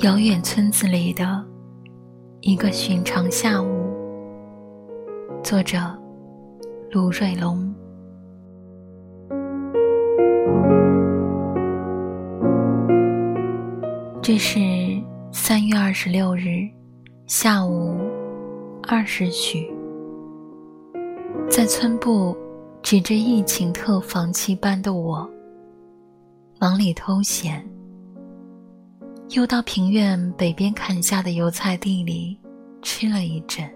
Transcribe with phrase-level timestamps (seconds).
[0.00, 1.42] 遥远村子里的
[2.42, 3.66] 一个寻常下午，
[5.42, 5.78] 作者
[6.90, 7.74] 卢瑞龙。
[14.20, 14.60] 这是
[15.32, 16.68] 三月二十六日
[17.26, 17.98] 下午
[18.86, 19.66] 二时许，
[21.48, 22.36] 在村部
[22.82, 25.26] 指着疫情特防期班的我，
[26.60, 27.66] 忙里偷闲。
[29.30, 32.38] 又到平院北边砍下的油菜地里
[32.80, 33.68] 吃了一阵，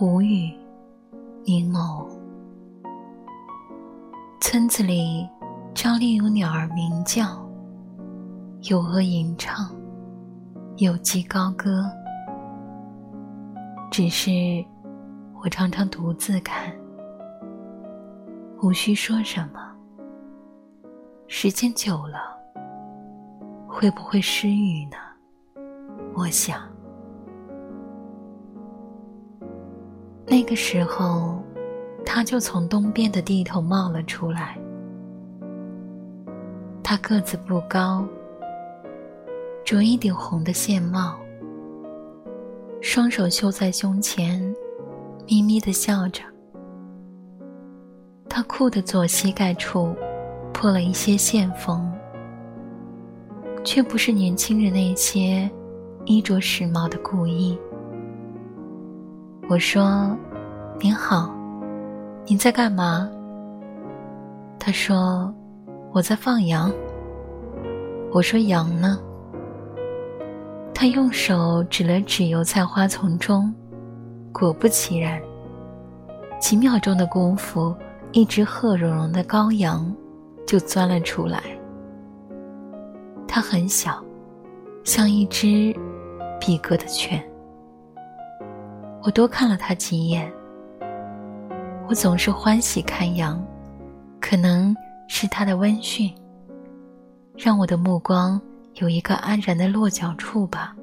[0.00, 0.52] 无语，
[1.44, 2.06] 凝眸。
[4.40, 5.28] 村子里
[5.74, 7.44] 照例有鸟儿鸣叫，
[8.62, 9.74] 有鹅吟唱，
[10.76, 11.84] 有鸡高歌。
[13.90, 14.30] 只是
[15.42, 16.72] 我常常独自看，
[18.62, 19.60] 无需说什么。
[21.26, 22.36] 时间久了。
[23.78, 24.96] 会不会失语呢？
[26.14, 26.62] 我想，
[30.26, 31.42] 那个时候，
[32.02, 34.56] 他就从东边的地头冒了出来。
[36.82, 38.08] 他个子不高，
[39.62, 41.18] 着一顶红的线帽，
[42.80, 44.40] 双手袖在胸前，
[45.28, 46.22] 咪咪的笑着。
[48.26, 49.94] 他裤的左膝盖处
[50.54, 51.85] 破了一些线缝。
[53.66, 55.50] 却不是年轻人那些
[56.04, 57.58] 衣着时髦的故意。
[59.48, 60.16] 我说
[60.78, 61.34] ：“您好，
[62.24, 63.10] 您在干嘛？”
[64.56, 65.34] 他说
[65.92, 66.72] ：“我在放羊。”
[68.14, 69.00] 我说：“羊呢？”
[70.72, 73.52] 他用手指了指油菜花丛中，
[74.32, 75.20] 果不其然，
[76.38, 77.74] 几秒钟的功夫，
[78.12, 79.92] 一只褐茸茸的羔羊
[80.46, 81.40] 就钻了出来。
[83.36, 84.02] 它很小，
[84.82, 85.70] 像一只
[86.40, 87.22] 比格的犬。
[89.02, 90.32] 我多看了它几眼。
[91.86, 93.46] 我总是欢喜看羊，
[94.22, 94.74] 可能
[95.06, 96.10] 是它的温驯，
[97.36, 98.40] 让我的目光
[98.76, 100.74] 有一个安然的落脚处吧。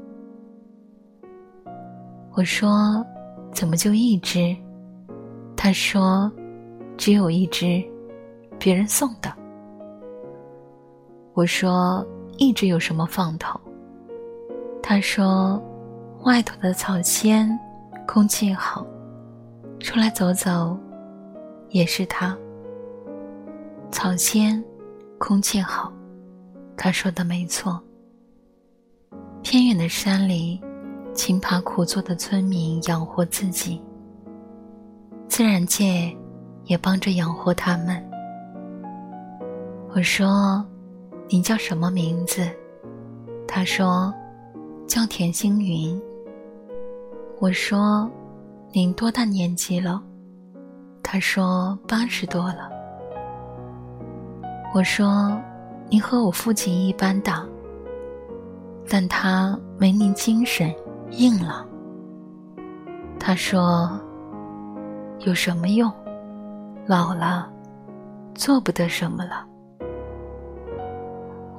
[2.33, 3.03] 我说
[3.51, 4.55] ：“怎么就一只？”
[5.57, 6.31] 他说
[6.97, 7.83] ：“只有一只，
[8.59, 9.33] 别人送的。”
[11.33, 12.07] 我说。
[12.37, 13.59] 一直有什么放头？
[14.81, 15.61] 他说
[16.25, 17.47] ：“外头的草仙，
[18.05, 18.85] 空气好，
[19.79, 20.77] 出来走走，
[21.69, 22.37] 也是他。
[23.91, 24.61] 草仙，
[25.17, 25.93] 空气好，
[26.75, 27.81] 他说的没错。
[29.41, 30.61] 偏远的山里，
[31.13, 33.81] 勤爬苦做的村民养活自己，
[35.27, 36.13] 自然界
[36.65, 38.03] 也帮着养活他们。”
[39.95, 40.65] 我说。
[41.33, 42.47] 您叫什么名字？
[43.47, 44.13] 他说
[44.85, 45.99] ：“叫田星云。”
[47.41, 48.07] 我说
[48.71, 49.99] ：“您多大年纪了？”
[51.01, 52.69] 他说：“八十多了。”
[54.75, 55.35] 我说
[55.89, 57.43] ：“您和我父亲一般大，
[58.87, 60.71] 但他没您精神，
[61.09, 61.67] 硬朗。”
[63.19, 63.99] 他说
[65.25, 65.91] ：“有什么用？
[66.85, 67.51] 老了，
[68.35, 69.47] 做不得什么了。”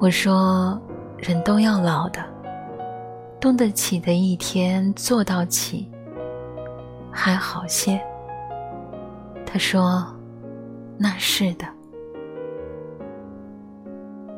[0.05, 0.79] 我说
[1.17, 2.23] ：“人都要老的，
[3.41, 5.91] 动得起的一天做到起，
[7.11, 7.99] 还好些。”
[9.47, 10.07] 他说
[11.01, 11.65] ：“那是的。”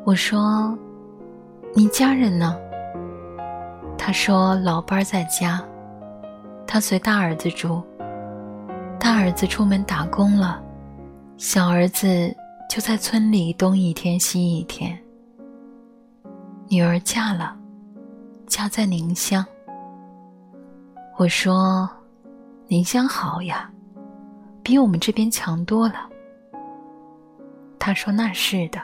[0.07, 0.73] 我说
[1.75, 2.57] ：“你家人呢？”
[3.99, 5.61] 他说：“老伴儿在家，
[6.65, 7.83] 他随大儿子住。
[8.97, 10.63] 大儿子出门打工了，
[11.35, 12.33] 小儿子
[12.69, 14.97] 就在村里东一天西一天。”
[16.69, 17.55] 女儿嫁了，
[18.45, 19.45] 家在宁乡。
[21.17, 21.89] 我说
[22.67, 23.71] ：“宁乡好呀，
[24.61, 26.09] 比我们这边强多了。”
[27.79, 28.81] 他说：“那是的，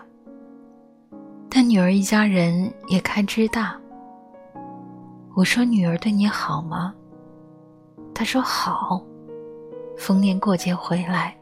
[1.50, 3.78] 但女儿一家人也开支大。”
[5.36, 6.96] 我说：“女儿对你好吗？”
[8.16, 9.04] 他说：“好，
[9.98, 11.36] 逢年过节回来，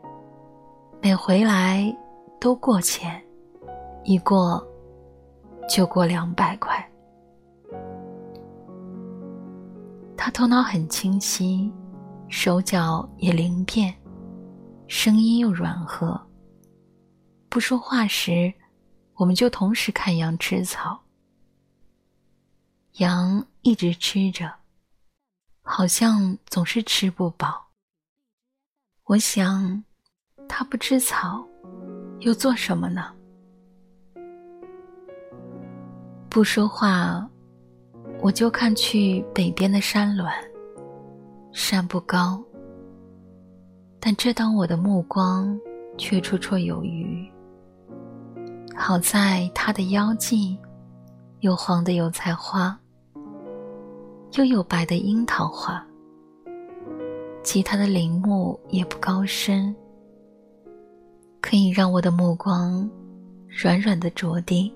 [1.03, 1.95] 每回来
[2.39, 3.21] 都过钱，
[4.03, 4.65] 一过。”
[5.71, 6.85] 就过两百块。
[10.17, 11.71] 他头脑很清晰，
[12.27, 13.95] 手脚也灵便，
[14.87, 16.21] 声音又软和。
[17.47, 18.53] 不说话时，
[19.13, 21.01] 我们就同时看羊吃草。
[22.97, 24.53] 羊一直吃着，
[25.61, 27.69] 好像总是吃不饱。
[29.05, 29.81] 我想，
[30.49, 31.47] 它不吃草，
[32.19, 33.15] 又做什么呢？
[36.31, 37.29] 不说话，
[38.21, 40.25] 我就看去北边的山峦。
[41.51, 42.41] 山不高，
[43.99, 45.59] 但这当我的目光
[45.97, 47.29] 却绰绰有余。
[48.73, 50.57] 好在它的腰际，
[51.41, 52.79] 有黄的油菜花，
[54.35, 55.85] 又有白的樱桃花。
[57.43, 59.75] 其他的陵墓也不高深，
[61.41, 62.89] 可以让我的目光
[63.49, 64.73] 软软的着地。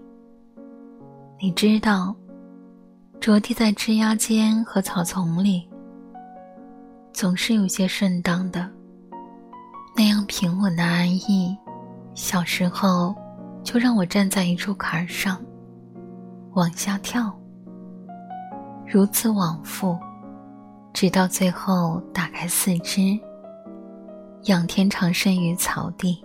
[1.38, 2.16] 你知道，
[3.20, 5.68] 着地在枝桠间和草丛里，
[7.12, 8.70] 总是有些顺当的。
[9.98, 11.56] 那样平稳的安逸，
[12.14, 13.14] 小时候
[13.64, 15.40] 就让我站在一处坎儿上，
[16.54, 17.38] 往下跳，
[18.88, 19.98] 如此往复。
[20.94, 23.20] 直到最后，打开四肢，
[24.44, 26.24] 仰天长身于草地，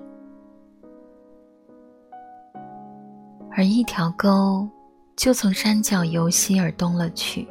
[3.51, 4.69] 而一条沟
[5.21, 7.47] 就从山脚由西而东了去。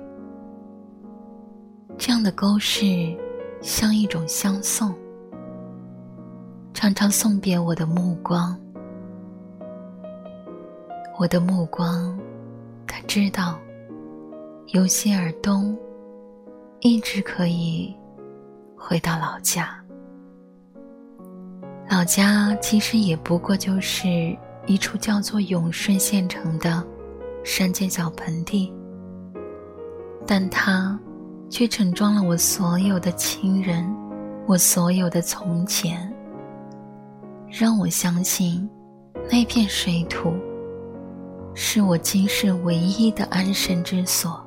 [1.99, 3.15] 这样的沟是
[3.61, 4.91] 像一种相送，
[6.73, 8.59] 常常送别我的目光。
[11.19, 12.19] 我的目光，
[12.87, 13.59] 他知道，
[14.69, 15.77] 由西而东。
[16.79, 17.95] 一直可以
[18.75, 19.79] 回到老家。
[21.87, 24.35] 老家其实也不过就是
[24.65, 26.83] 一处叫做永顺县城的
[27.43, 28.71] 山间小盆地，
[30.27, 30.99] 但它
[31.49, 33.83] 却盛装了我所有的亲人，
[34.45, 36.13] 我所有的从前，
[37.49, 38.69] 让我相信
[39.31, 40.33] 那片水土
[41.55, 44.45] 是我今世唯一的安身之所。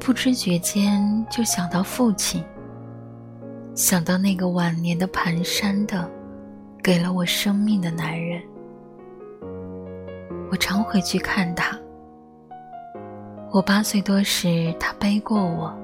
[0.00, 2.42] 不知觉间就想到父亲，
[3.74, 6.10] 想到那个晚年的蹒跚的，
[6.82, 8.42] 给了我生命的男人。
[10.54, 11.76] 我常回去看他。
[13.50, 15.76] 我八岁多时，他背过我。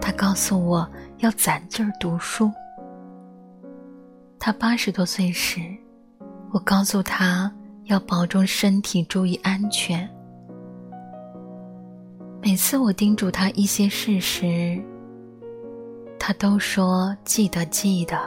[0.00, 0.84] 他告诉我
[1.18, 2.50] 要攒劲儿读书。
[4.36, 5.60] 他八十多岁时，
[6.50, 7.48] 我告诉他
[7.84, 10.10] 要保重身体，注意安全。
[12.42, 14.82] 每次我叮嘱他一些事时，
[16.18, 18.18] 他都说记得记得。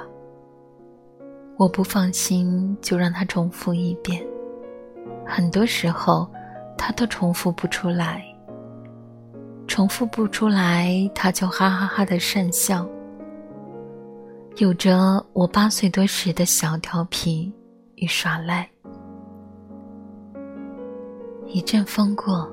[1.57, 4.25] 我不放心，就让他重复一遍。
[5.27, 6.27] 很多时候，
[6.77, 8.24] 他都重复不出来。
[9.68, 12.88] 重复不出来，他就哈哈哈的讪笑，
[14.56, 17.53] 有着我八岁多时的小调皮
[17.95, 18.68] 与耍赖。
[21.45, 22.50] 一阵风过。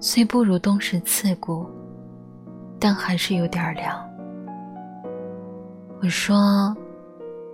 [0.00, 1.68] 虽不如冬时刺骨，
[2.78, 4.08] 但还是有点凉。
[6.00, 6.72] 我说：“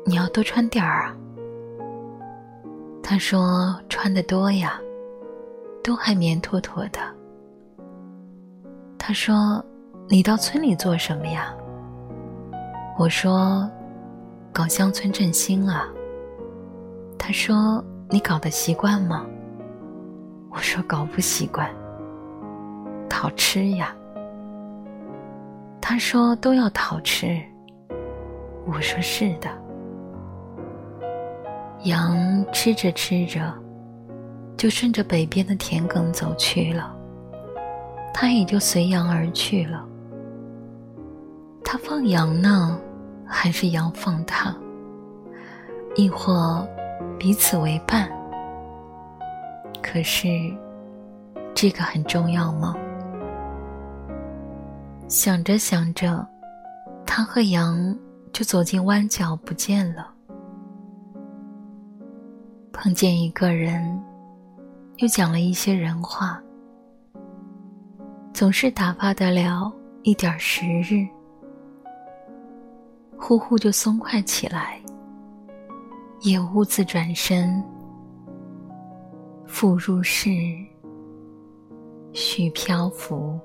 [0.05, 1.17] 你要多穿点儿啊。”
[3.07, 4.81] 他说：“穿的多呀，
[5.85, 6.99] 都还棉妥妥的。”
[8.99, 9.63] 他说
[10.09, 11.55] ：“你到村里做什么呀？”
[12.99, 13.71] 我说
[14.55, 15.87] ：“搞乡村振兴啊。”
[17.19, 19.27] 他说：“你搞得习惯吗？”
[20.51, 21.71] 我说：“搞不习惯。”
[23.07, 23.95] 讨吃呀，
[25.79, 27.39] 他说都要讨吃。
[28.67, 29.64] 我说是的。
[31.85, 33.53] 羊吃着吃着，
[34.57, 36.97] 就顺着北边的田埂走去了，
[38.13, 39.87] 他也就随羊而去了。
[41.63, 42.81] 他放羊呢，
[43.27, 44.55] 还是羊放他？
[45.95, 46.67] 亦或
[47.19, 48.11] 彼此为伴？
[49.83, 50.29] 可是，
[51.55, 52.75] 这个很重要吗？
[55.07, 56.27] 想着想着，
[57.05, 57.95] 他和羊
[58.33, 60.14] 就走进弯角不见了。
[62.77, 64.03] 碰见一个人，
[64.97, 66.43] 又讲了一些人话，
[68.33, 71.07] 总是打发得了一点时日，
[73.17, 74.79] 呼呼就松快起来，
[76.23, 77.63] 也兀自转身，
[79.47, 80.29] 复入世，
[82.13, 83.39] 许漂浮。